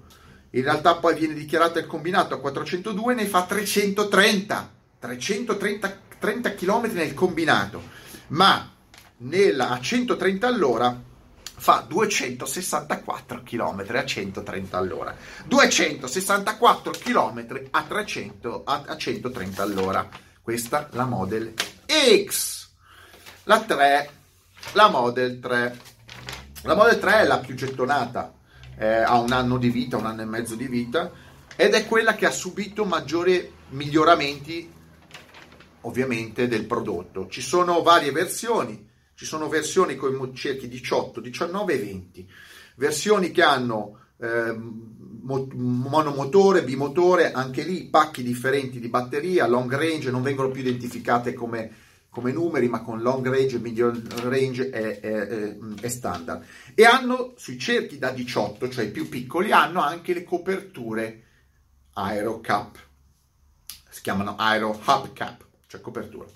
in 0.53 0.63
realtà 0.63 0.95
poi 0.95 1.15
viene 1.15 1.33
dichiarato 1.33 1.77
il 1.77 1.85
combinato 1.85 2.33
a 2.33 2.39
402 2.39 3.13
ne 3.13 3.25
fa 3.25 3.43
330 3.43 4.71
330 4.99 6.09
30 6.21 6.53
km 6.53 6.91
nel 6.93 7.15
combinato. 7.15 7.81
Ma 8.27 8.71
nella, 9.17 9.69
a 9.69 9.81
130 9.81 10.47
all'ora 10.47 10.95
fa 11.55 11.83
264 11.87 13.41
km 13.43 13.85
a 13.89 14.05
130 14.05 14.77
all'ora. 14.77 15.15
264 15.45 16.91
km 17.03 17.61
a, 17.71 17.83
300, 17.83 18.63
a, 18.63 18.83
a 18.85 18.95
130 18.95 19.63
all'ora. 19.63 20.07
Questa 20.41 20.87
la 20.91 21.05
Model 21.05 21.53
X. 22.25 22.69
La 23.45 23.61
3 23.61 24.09
la 24.73 24.89
Model 24.89 25.39
3. 25.39 25.77
La 26.63 26.75
Model 26.75 26.99
3 26.99 27.21
è 27.21 27.25
la 27.25 27.39
più 27.39 27.55
gettonata, 27.55 28.33
eh, 28.77 28.87
ha 28.87 29.19
un 29.19 29.31
anno 29.31 29.57
di 29.57 29.69
vita, 29.69 29.97
un 29.97 30.05
anno 30.05 30.21
e 30.21 30.25
mezzo 30.25 30.55
di 30.55 30.67
vita, 30.67 31.11
ed 31.55 31.73
è 31.73 31.85
quella 31.85 32.15
che 32.15 32.25
ha 32.25 32.31
subito 32.31 32.85
maggiori 32.85 33.51
miglioramenti, 33.69 34.71
ovviamente, 35.81 36.47
del 36.47 36.65
prodotto. 36.65 37.27
Ci 37.27 37.41
sono 37.41 37.81
varie 37.81 38.11
versioni, 38.11 38.87
ci 39.15 39.25
sono 39.25 39.47
versioni 39.47 39.95
con 39.95 40.33
cerchi 40.33 40.67
18, 40.67 41.19
19 41.19 41.73
e 41.73 41.77
20, 41.77 42.29
versioni 42.75 43.31
che 43.31 43.43
hanno 43.43 43.97
eh, 44.19 44.55
monomotore, 45.23 46.63
bimotore, 46.63 47.31
anche 47.31 47.63
lì 47.63 47.85
pacchi 47.89 48.23
differenti 48.23 48.79
di 48.79 48.87
batteria, 48.87 49.47
long 49.47 49.73
range, 49.73 50.11
non 50.11 50.21
vengono 50.21 50.49
più 50.49 50.61
identificate 50.61 51.33
come 51.33 51.89
come 52.11 52.33
numeri, 52.33 52.67
ma 52.67 52.81
con 52.81 53.01
long 53.01 53.25
range 53.29 53.55
e 53.55 53.59
medium 53.59 54.05
range 54.23 54.69
è, 54.69 54.99
è, 54.99 55.57
è, 55.79 55.87
standard. 55.87 56.45
E 56.75 56.83
hanno 56.83 57.33
sui 57.37 57.57
cerchi 57.57 57.97
da 57.97 58.09
18, 58.09 58.69
cioè 58.69 58.83
i 58.83 58.91
più 58.91 59.07
piccoli, 59.07 59.53
hanno 59.53 59.81
anche 59.81 60.13
le 60.13 60.25
coperture 60.25 61.23
Aero 61.93 62.41
Cap. 62.41 62.77
Si 63.89 64.01
chiamano 64.01 64.35
Aero 64.35 64.77
Hub 64.85 65.13
Cap, 65.13 65.45
cioè 65.67 65.79
copertura. 65.79 66.27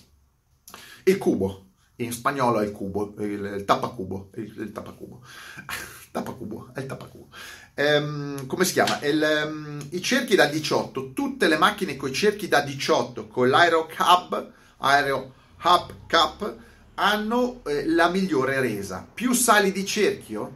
Il 1.03 1.17
cubo, 1.17 1.65
in 1.97 2.13
spagnolo 2.13 2.61
è 2.61 2.65
il 2.65 2.71
cubo, 2.71 3.13
il, 3.19 3.63
tapacubo, 3.65 4.29
il, 4.35 4.53
il 4.57 4.71
tapacubo. 4.71 5.23
tapacubo, 6.09 6.69
è 6.73 6.79
il 6.79 6.85
tapacubo. 6.85 7.27
Um, 7.75 8.45
come 8.45 8.63
si 8.63 8.71
chiama? 8.71 9.01
Il, 9.03 9.43
um, 9.45 9.85
I 9.89 10.01
cerchi 10.01 10.35
da 10.35 10.45
18, 10.45 11.11
tutte 11.11 11.49
le 11.49 11.57
macchine 11.57 11.97
con 11.97 12.07
i 12.07 12.13
cerchi 12.13 12.47
da 12.47 12.61
18, 12.61 13.27
con 13.27 13.49
l'Aero 13.49 13.85
Cab, 13.87 14.53
Aero 14.77 15.43
Hub 15.65 15.93
Cup 16.07 16.57
hanno 16.93 17.61
eh, 17.65 17.87
la 17.87 18.07
migliore 18.09 18.59
resa. 18.61 19.07
Più 19.11 19.33
sali 19.33 19.71
di 19.71 19.83
cerchio, 19.83 20.55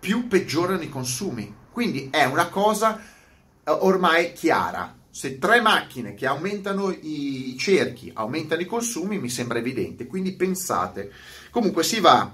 più 0.00 0.26
peggiorano 0.26 0.82
i 0.82 0.88
consumi. 0.88 1.54
Quindi 1.70 2.08
è 2.10 2.24
una 2.24 2.48
cosa 2.48 2.98
eh, 2.98 3.70
ormai 3.70 4.32
chiara. 4.32 4.96
Se 5.10 5.38
tre 5.38 5.60
macchine 5.60 6.14
che 6.14 6.26
aumentano 6.26 6.90
i 6.90 7.56
cerchi 7.58 8.10
aumentano 8.12 8.60
i 8.60 8.66
consumi, 8.66 9.18
mi 9.18 9.28
sembra 9.28 9.58
evidente. 9.58 10.08
Quindi 10.08 10.34
pensate. 10.34 11.12
Comunque 11.52 11.84
si 11.84 12.00
va, 12.00 12.32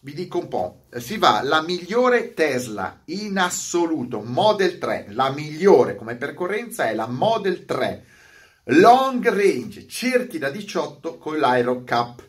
vi 0.00 0.14
dico 0.14 0.38
un 0.38 0.48
po', 0.48 0.86
eh, 0.90 1.00
si 1.00 1.16
va 1.16 1.42
la 1.44 1.62
migliore 1.62 2.34
Tesla 2.34 3.02
in 3.06 3.38
assoluto, 3.38 4.20
Model 4.20 4.78
3, 4.78 5.06
la 5.10 5.30
migliore 5.30 5.94
come 5.94 6.16
percorrenza 6.16 6.88
è 6.88 6.94
la 6.94 7.06
Model 7.06 7.64
3 7.64 8.06
long 8.64 9.26
range, 9.28 9.88
cerchi 9.88 10.38
da 10.38 10.50
18 10.50 11.18
con 11.18 11.38
l'Aero 11.38 11.82
Cup. 11.84 12.28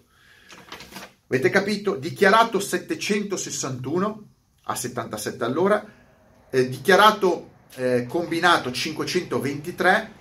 Avete 1.28 1.50
capito? 1.50 1.96
Dichiarato 1.96 2.60
761 2.60 4.28
a 4.64 4.76
77 4.76 5.44
all'ora, 5.44 5.86
eh, 6.50 6.70
dichiarato 6.70 7.52
eh, 7.76 8.06
combinato 8.08 8.72
523, 8.72 10.12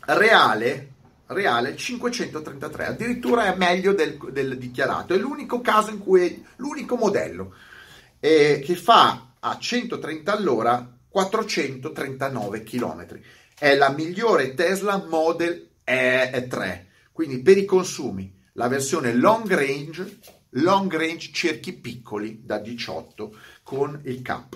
reale, 0.00 0.92
reale 1.26 1.76
533, 1.76 2.86
addirittura 2.86 3.52
è 3.52 3.56
meglio 3.56 3.92
del, 3.92 4.18
del 4.30 4.58
dichiarato. 4.58 5.14
È 5.14 5.18
l'unico 5.18 5.60
caso 5.60 5.90
in 5.90 5.98
cui 5.98 6.26
è 6.26 6.38
l'unico 6.56 6.96
modello 6.96 7.54
eh, 8.20 8.62
che 8.64 8.76
fa 8.76 9.32
a 9.40 9.58
130 9.58 10.32
all'ora 10.32 10.90
439 11.08 12.62
km 12.62 13.06
è 13.64 13.74
la 13.76 13.88
migliore 13.88 14.52
Tesla 14.52 15.02
Model 15.08 15.70
E3. 15.86 16.84
Quindi 17.12 17.38
per 17.38 17.56
i 17.56 17.64
consumi, 17.64 18.30
la 18.52 18.68
versione 18.68 19.14
long 19.14 19.50
range, 19.50 20.18
long 20.50 20.94
range 20.94 21.30
cerchi 21.32 21.72
piccoli 21.72 22.42
da 22.44 22.58
18 22.58 23.34
con 23.62 23.98
il 24.04 24.20
cap. 24.20 24.54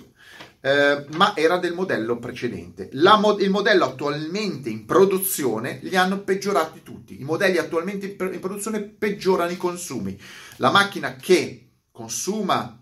Eh, 0.61 1.07
ma 1.15 1.35
era 1.35 1.57
del 1.57 1.73
modello 1.73 2.19
precedente. 2.19 2.91
Mo- 2.93 3.39
il 3.39 3.49
modello 3.49 3.85
attualmente 3.85 4.69
in 4.69 4.85
produzione 4.85 5.79
li 5.81 5.95
hanno 5.95 6.19
peggiorati 6.19 6.83
tutti. 6.83 7.19
I 7.19 7.23
modelli 7.23 7.57
attualmente 7.57 8.05
in, 8.05 8.31
in 8.31 8.39
produzione 8.39 8.81
peggiorano 8.81 9.49
i 9.49 9.57
consumi. 9.57 10.15
La 10.57 10.69
macchina 10.69 11.15
che 11.15 11.69
consuma, 11.91 12.79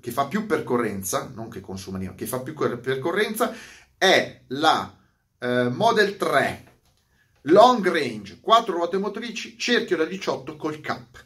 che 0.00 0.10
fa 0.12 0.28
più 0.28 0.46
percorrenza, 0.46 1.30
non 1.34 1.50
che 1.50 1.60
consuma, 1.60 1.98
che 2.14 2.24
fa 2.24 2.40
più 2.40 2.54
percorrenza, 2.54 3.52
è 3.98 4.44
la 4.46 4.97
eh, 5.38 5.68
Model 5.68 6.16
3 6.16 6.64
long 7.42 7.86
range 7.90 8.40
4 8.40 8.72
ruote 8.72 8.98
motrici 8.98 9.56
cerchio 9.56 9.96
da 9.96 10.04
18 10.04 10.56
col 10.56 10.80
cap. 10.80 11.24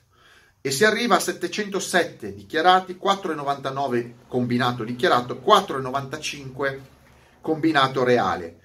E 0.61 0.71
si 0.71 0.85
arriva 0.85 1.17
a 1.17 1.21
707 1.21 2.35
dichiarati 2.35 2.99
4,99 3.03 4.13
combinato 4.29 4.85
dichiarato 4.85 5.43
4,95 5.45 6.79
combinato 7.41 8.05
reale. 8.05 8.59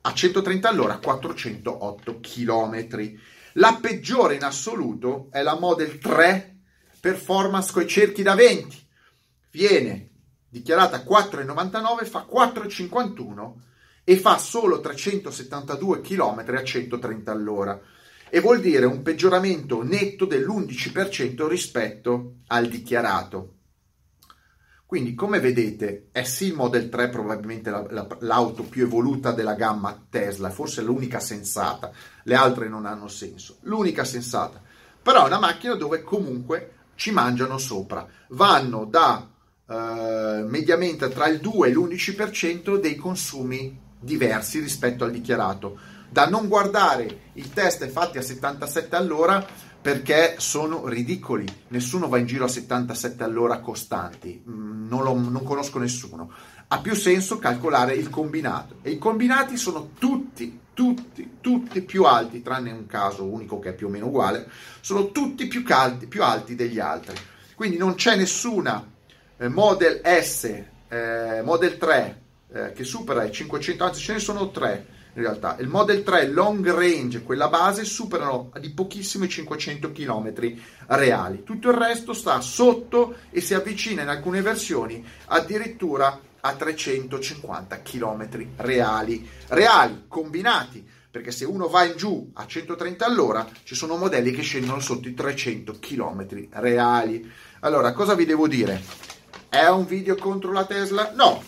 A 0.00 0.12
130 0.12 0.68
all'ora 0.68 0.98
408 0.98 2.20
km 2.20 3.18
la 3.52 3.78
peggiore 3.80 4.34
in 4.34 4.42
assoluto 4.42 5.28
è 5.30 5.42
la 5.42 5.58
Model 5.58 5.98
3 5.98 6.56
performance 7.00 7.72
coi 7.72 7.86
cerchi 7.86 8.22
da 8.22 8.34
20 8.34 8.86
viene 9.52 10.10
dichiarata 10.48 10.98
4,99 10.98 12.06
fa 12.06 12.26
4,51 12.28 13.52
e 14.08 14.16
fa 14.16 14.38
solo 14.38 14.78
372 14.78 16.00
km 16.00 16.44
a 16.54 16.62
130 16.62 17.32
all'ora 17.32 17.80
e 18.30 18.38
vuol 18.38 18.60
dire 18.60 18.86
un 18.86 19.02
peggioramento 19.02 19.82
netto 19.82 20.26
dell'11% 20.26 21.48
rispetto 21.48 22.34
al 22.46 22.68
dichiarato. 22.68 23.54
Quindi 24.86 25.16
come 25.16 25.40
vedete, 25.40 26.10
è 26.12 26.22
sì 26.22 26.46
il 26.46 26.54
Model 26.54 26.88
3 26.88 27.08
probabilmente 27.08 27.70
la, 27.70 27.84
la, 27.90 28.06
l'auto 28.20 28.62
più 28.62 28.84
evoluta 28.84 29.32
della 29.32 29.54
gamma 29.54 30.06
Tesla, 30.08 30.50
forse 30.50 30.82
l'unica 30.82 31.18
sensata, 31.18 31.90
le 32.22 32.34
altre 32.36 32.68
non 32.68 32.86
hanno 32.86 33.08
senso, 33.08 33.56
l'unica 33.62 34.04
sensata. 34.04 34.62
Però 35.02 35.24
è 35.24 35.26
una 35.26 35.40
macchina 35.40 35.74
dove 35.74 36.02
comunque 36.02 36.74
ci 36.94 37.10
mangiano 37.10 37.58
sopra, 37.58 38.06
vanno 38.28 38.84
da 38.84 39.28
eh, 39.68 40.44
mediamente 40.46 41.08
tra 41.08 41.26
il 41.26 41.40
2 41.40 41.68
e 41.68 41.72
l'11% 41.72 42.78
dei 42.78 42.94
consumi 42.94 43.85
diversi 44.06 44.60
rispetto 44.60 45.04
al 45.04 45.10
dichiarato. 45.10 45.78
Da 46.08 46.26
non 46.26 46.48
guardare 46.48 47.32
i 47.34 47.52
test 47.52 47.86
fatti 47.88 48.16
a 48.16 48.22
77 48.22 48.96
all'ora 48.96 49.44
perché 49.86 50.36
sono 50.38 50.88
ridicoli. 50.88 51.46
Nessuno 51.68 52.08
va 52.08 52.18
in 52.18 52.26
giro 52.26 52.46
a 52.46 52.48
77 52.48 53.22
all'ora 53.22 53.60
costanti, 53.60 54.42
mm, 54.48 54.88
non, 54.88 55.04
lo, 55.04 55.14
non 55.14 55.44
conosco 55.44 55.78
nessuno. 55.78 56.32
Ha 56.68 56.80
più 56.80 56.94
senso 56.94 57.38
calcolare 57.38 57.94
il 57.94 58.10
combinato 58.10 58.78
e 58.82 58.90
i 58.90 58.98
combinati 58.98 59.56
sono 59.56 59.90
tutti, 59.96 60.58
tutti, 60.74 61.36
tutti 61.40 61.82
più 61.82 62.02
alti, 62.02 62.42
tranne 62.42 62.72
un 62.72 62.86
caso 62.86 63.24
unico 63.24 63.60
che 63.60 63.68
è 63.68 63.74
più 63.74 63.86
o 63.86 63.90
meno 63.90 64.06
uguale, 64.06 64.48
sono 64.80 65.12
tutti 65.12 65.46
più, 65.46 65.62
caldi, 65.62 66.06
più 66.06 66.24
alti 66.24 66.56
degli 66.56 66.80
altri. 66.80 67.14
Quindi 67.54 67.76
non 67.76 67.94
c'è 67.94 68.16
nessuna 68.16 68.84
eh, 69.36 69.48
Model 69.48 70.00
S, 70.04 70.62
eh, 70.88 71.42
Model 71.44 71.78
3 71.78 72.22
eh, 72.52 72.72
che 72.72 72.84
supera 72.84 73.24
i 73.24 73.32
500, 73.32 73.84
anzi 73.84 74.00
ce 74.00 74.12
ne 74.14 74.18
sono 74.18 74.50
tre 74.50 74.86
in 75.16 75.22
realtà. 75.22 75.56
Il 75.58 75.68
Model 75.68 76.02
3 76.02 76.28
Long 76.28 76.68
Range, 76.70 77.22
quella 77.22 77.48
base, 77.48 77.84
superano 77.84 78.52
di 78.60 78.70
pochissimo 78.70 79.24
i 79.24 79.28
500 79.28 79.90
km 79.92 80.32
reali. 80.86 81.42
Tutto 81.42 81.70
il 81.70 81.76
resto 81.76 82.12
sta 82.12 82.40
sotto 82.40 83.16
e 83.30 83.40
si 83.40 83.54
avvicina 83.54 84.02
in 84.02 84.08
alcune 84.08 84.42
versioni 84.42 85.04
addirittura 85.26 86.20
a 86.40 86.54
350 86.54 87.82
km 87.82 88.46
reali. 88.56 89.28
Reali, 89.48 90.04
combinati, 90.06 90.86
perché 91.10 91.30
se 91.30 91.46
uno 91.46 91.66
va 91.66 91.84
in 91.84 91.96
giù 91.96 92.30
a 92.34 92.46
130 92.46 93.06
all'ora, 93.06 93.48
ci 93.64 93.74
sono 93.74 93.96
modelli 93.96 94.32
che 94.32 94.42
scendono 94.42 94.80
sotto 94.80 95.08
i 95.08 95.14
300 95.14 95.78
km 95.80 96.48
reali. 96.50 97.28
Allora, 97.60 97.92
cosa 97.92 98.14
vi 98.14 98.26
devo 98.26 98.46
dire? 98.46 98.80
È 99.48 99.66
un 99.68 99.86
video 99.86 100.14
contro 100.16 100.52
la 100.52 100.66
Tesla? 100.66 101.12
No, 101.14 101.42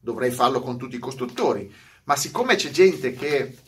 dovrei 0.00 0.30
farlo 0.30 0.60
con 0.60 0.78
tutti 0.78 0.96
i 0.96 1.00
costruttori 1.00 1.72
ma 2.08 2.16
siccome 2.16 2.56
c'è 2.56 2.70
gente 2.70 3.12
che, 3.12 3.58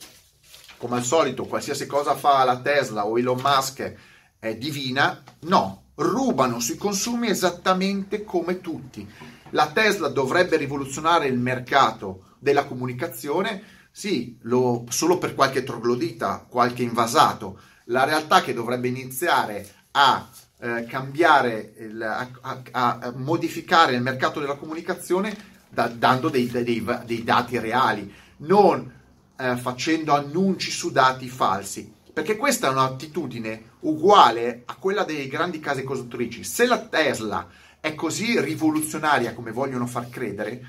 come 0.79 0.97
al 0.97 1.05
solito, 1.05 1.45
qualsiasi 1.45 1.87
cosa 1.87 2.17
fa 2.17 2.43
la 2.43 2.59
Tesla 2.59 3.05
o 3.05 3.19
Elon 3.19 3.39
Musk 3.39 3.95
è 4.39 4.57
divina, 4.57 5.23
no, 5.41 5.89
rubano 5.97 6.59
sui 6.59 6.79
consumi 6.79 7.29
esattamente 7.29 8.25
come 8.25 8.63
tutti. 8.63 9.07
La 9.51 9.71
Tesla 9.73 10.09
dovrebbe 10.09 10.57
rivoluzionare 10.57 11.27
il 11.27 11.39
mercato 11.39 12.37
della 12.39 12.65
comunicazione, 12.65 13.63
sì, 13.91 14.39
lo, 14.45 14.87
solo 14.89 15.19
per 15.19 15.35
qualche 15.35 15.63
troglodita, 15.63 16.47
qualche 16.49 16.83
invasato. 16.83 17.61
La 17.87 18.05
realtà 18.05 18.41
che 18.41 18.55
dovrebbe 18.55 18.89
iniziare 18.89 19.69
a 19.91 20.27
eh, 20.61 20.87
cambiare, 20.89 21.75
il, 21.77 22.03
a, 22.03 22.27
a, 22.41 22.63
a, 22.71 23.13
modificare 23.17 23.93
il 23.93 24.01
mercato 24.01 24.41
della 24.41 24.57
comunicazione 24.57 25.59
da, 25.71 25.87
dando 25.87 26.29
dei, 26.29 26.49
dei, 26.49 26.85
dei 27.05 27.25
dati 27.25 27.59
reali 27.59 28.13
non 28.39 28.93
eh, 29.39 29.57
facendo 29.57 30.15
annunci 30.15 30.71
su 30.71 30.91
dati 30.91 31.29
falsi, 31.29 31.93
perché 32.13 32.37
questa 32.37 32.69
è 32.69 32.71
un'attitudine 32.71 33.71
uguale 33.81 34.63
a 34.67 34.75
quella 34.75 35.05
delle 35.05 35.29
grandi 35.29 35.61
case 35.61 35.83
costruttrici. 35.83 36.45
Se 36.45 36.67
la 36.67 36.81
Tesla 36.81 37.49
è 37.81 37.95
così 37.95 38.39
rivoluzionaria 38.41 39.33
come 39.33 39.53
vogliono 39.53 39.87
far 39.87 40.09
credere, 40.11 40.61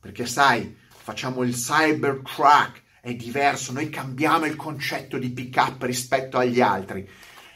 perché 0.00 0.26
sai, 0.26 0.76
facciamo 0.88 1.42
il 1.42 1.54
cybertruck, 1.54 2.82
è 3.00 3.14
diverso, 3.14 3.72
noi 3.72 3.88
cambiamo 3.88 4.44
il 4.44 4.56
concetto 4.56 5.16
di 5.16 5.30
pick 5.30 5.56
up 5.56 5.82
rispetto 5.84 6.36
agli 6.36 6.60
altri. 6.60 7.08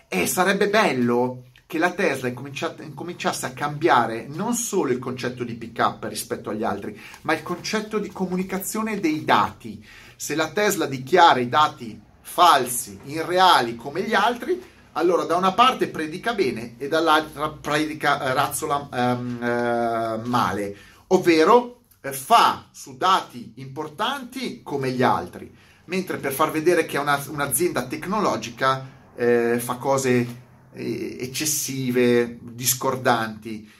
E 0.09 0.27
sarebbe 0.27 0.69
bello 0.69 1.45
che 1.73 1.79
la 1.79 1.93
Tesla 1.93 2.29
incominciasse 2.29 3.47
a 3.47 3.53
cambiare 3.53 4.27
non 4.29 4.53
solo 4.53 4.93
il 4.93 4.99
concetto 4.99 5.43
di 5.43 5.55
pick 5.55 5.79
up 5.79 6.05
rispetto 6.05 6.51
agli 6.51 6.65
altri, 6.65 7.01
ma 7.23 7.33
il 7.33 7.43
concetto 7.43 7.99
di 7.99 8.11
comunicazione 8.11 9.01
dei 9.01 9.25
dati. 9.25 9.83
Se 10.15 10.35
la 10.35 10.51
Tesla 10.51 10.85
dichiara 10.85 11.41
i 11.41 11.49
dati 11.49 11.99
falsi, 12.21 13.01
irreali 13.05 13.75
come 13.77 14.03
gli 14.03 14.13
altri, 14.13 14.63
allora 14.93 15.25
da 15.25 15.35
una 15.37 15.53
parte 15.53 15.89
predica 15.89 16.35
bene 16.35 16.75
e 16.77 16.89
dall'altra 16.89 17.49
predica 17.49 18.21
eh, 18.23 18.35
razzola 18.35 18.89
ehm, 18.93 19.43
eh, 19.43 20.29
male, 20.29 20.77
ovvero 21.07 21.85
eh, 22.03 22.13
fa 22.13 22.67
su 22.71 22.99
dati 22.99 23.55
importanti 23.57 24.61
come 24.63 24.91
gli 24.91 25.03
altri, 25.03 25.51
mentre 25.87 26.19
per 26.19 26.35
far 26.35 26.51
vedere 26.51 26.85
che 26.85 26.99
è 26.99 27.01
una, 27.01 27.19
un'azienda 27.29 27.87
tecnologica 27.87 28.87
eh, 29.17 29.59
fa 29.59 29.77
cose 29.77 30.51
eccessive, 30.75 32.39
discordanti. 32.41 33.71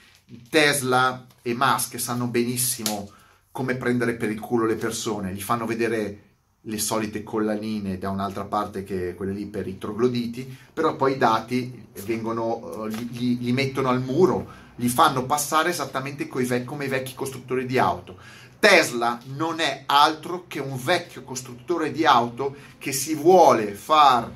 Tesla 0.49 1.27
e 1.41 1.53
Musk 1.53 1.99
sanno 1.99 2.27
benissimo 2.27 3.09
come 3.51 3.75
prendere 3.75 4.15
per 4.15 4.31
il 4.31 4.39
culo 4.39 4.65
le 4.65 4.75
persone, 4.75 5.33
gli 5.33 5.41
fanno 5.41 5.65
vedere 5.65 6.31
le 6.61 6.79
solite 6.79 7.23
collanine 7.23 7.97
da 7.97 8.09
un'altra 8.09 8.45
parte 8.45 8.83
che 8.83 9.13
quelle 9.15 9.33
lì 9.33 9.45
per 9.45 9.67
i 9.67 9.77
trogloditi, 9.77 10.57
però 10.73 10.95
poi 10.95 11.13
i 11.13 11.17
dati 11.17 11.87
vengono, 12.05 12.85
li, 12.85 13.37
li 13.37 13.51
mettono 13.51 13.89
al 13.89 14.01
muro, 14.01 14.61
li 14.77 14.87
fanno 14.87 15.25
passare 15.25 15.69
esattamente 15.69 16.27
ve- 16.31 16.63
come 16.63 16.85
i 16.85 16.89
vecchi 16.89 17.13
costruttori 17.13 17.65
di 17.65 17.77
auto. 17.77 18.17
Tesla 18.59 19.19
non 19.35 19.59
è 19.59 19.83
altro 19.85 20.45
che 20.47 20.59
un 20.59 20.79
vecchio 20.81 21.23
costruttore 21.23 21.91
di 21.91 22.05
auto 22.05 22.55
che 22.77 22.93
si 22.93 23.13
vuole 23.13 23.73
far 23.73 24.31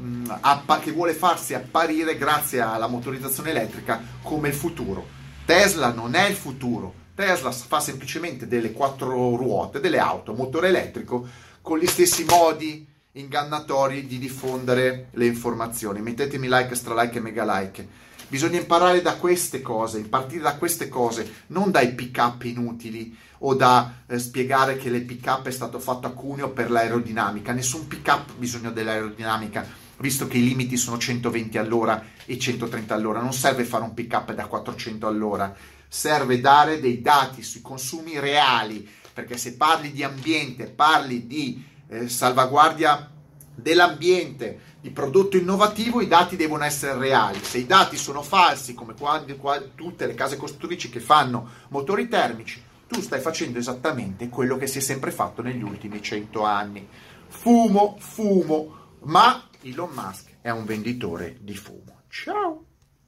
mh, 0.00 0.38
appa- 0.40 0.78
che 0.78 0.92
vuole 0.92 1.12
farsi 1.12 1.54
apparire 1.54 2.16
grazie 2.16 2.60
alla 2.60 2.86
motorizzazione 2.86 3.50
elettrica 3.50 4.00
come 4.22 4.48
il 4.48 4.54
futuro. 4.54 5.18
Tesla 5.44 5.92
non 5.92 6.14
è 6.14 6.28
il 6.28 6.36
futuro, 6.36 6.94
Tesla 7.14 7.50
fa 7.50 7.80
semplicemente 7.80 8.46
delle 8.46 8.72
quattro 8.72 9.36
ruote, 9.36 9.80
delle 9.80 9.98
auto, 9.98 10.32
motore 10.32 10.68
elettrico, 10.68 11.28
con 11.60 11.78
gli 11.78 11.86
stessi 11.86 12.24
modi 12.24 12.86
ingannatori 13.12 14.06
di 14.06 14.18
diffondere 14.18 15.08
le 15.12 15.26
informazioni. 15.26 16.00
Mettetemi 16.00 16.48
like, 16.48 16.74
stralike 16.74 17.18
e 17.18 17.20
mega 17.20 17.58
like. 17.58 17.88
Bisogna 18.28 18.60
imparare 18.60 19.02
da 19.02 19.16
queste 19.16 19.60
cose, 19.60 20.02
partire 20.02 20.42
da 20.42 20.54
queste 20.54 20.88
cose, 20.88 21.44
non 21.48 21.72
dai 21.72 21.94
pick 21.94 22.16
up 22.18 22.44
inutili 22.44 23.16
o 23.38 23.54
da 23.54 24.02
eh, 24.06 24.20
spiegare 24.20 24.76
che 24.76 24.88
le 24.88 25.00
pick 25.00 25.26
up 25.26 25.48
è 25.48 25.50
stato 25.50 25.80
fatto 25.80 26.06
a 26.06 26.12
Cuneo 26.12 26.50
per 26.50 26.70
l'aerodinamica. 26.70 27.52
Nessun 27.52 27.88
pick 27.88 28.06
up 28.06 28.30
ha 28.30 28.34
bisogno 28.36 28.70
dell'aerodinamica 28.70 29.66
visto 30.00 30.26
che 30.26 30.38
i 30.38 30.44
limiti 30.44 30.76
sono 30.76 30.98
120 30.98 31.58
all'ora 31.58 32.02
e 32.24 32.38
130 32.38 32.94
all'ora. 32.94 33.20
Non 33.20 33.32
serve 33.32 33.64
fare 33.64 33.84
un 33.84 33.94
pick 33.94 34.12
up 34.14 34.32
da 34.34 34.46
400 34.46 35.06
all'ora, 35.06 35.54
serve 35.88 36.40
dare 36.40 36.80
dei 36.80 37.00
dati 37.00 37.42
sui 37.42 37.60
consumi 37.60 38.18
reali, 38.18 38.88
perché 39.12 39.36
se 39.36 39.56
parli 39.56 39.92
di 39.92 40.02
ambiente, 40.02 40.66
parli 40.66 41.26
di 41.26 41.64
eh, 41.88 42.08
salvaguardia 42.08 43.10
dell'ambiente, 43.54 44.68
di 44.80 44.90
prodotto 44.90 45.36
innovativo, 45.36 46.00
i 46.00 46.08
dati 46.08 46.36
devono 46.36 46.64
essere 46.64 46.98
reali. 46.98 47.38
Se 47.42 47.58
i 47.58 47.66
dati 47.66 47.96
sono 47.96 48.22
falsi, 48.22 48.74
come 48.74 48.94
quando, 48.98 49.36
quando, 49.36 49.72
tutte 49.74 50.06
le 50.06 50.14
case 50.14 50.36
costruttrici 50.36 50.88
che 50.88 51.00
fanno 51.00 51.48
motori 51.68 52.08
termici, 52.08 52.62
tu 52.88 53.00
stai 53.02 53.20
facendo 53.20 53.58
esattamente 53.58 54.28
quello 54.28 54.56
che 54.56 54.66
si 54.66 54.78
è 54.78 54.80
sempre 54.80 55.10
fatto 55.10 55.42
negli 55.42 55.62
ultimi 55.62 56.02
100 56.02 56.42
anni. 56.42 56.88
Fumo, 57.28 57.96
fumo, 58.00 58.78
ma 59.02 59.49
Elon 59.62 59.90
Musk 59.92 60.38
è 60.40 60.48
un 60.48 60.64
venditore 60.64 61.36
di 61.40 61.54
fumo. 61.54 62.02
Ciao! 62.08 62.69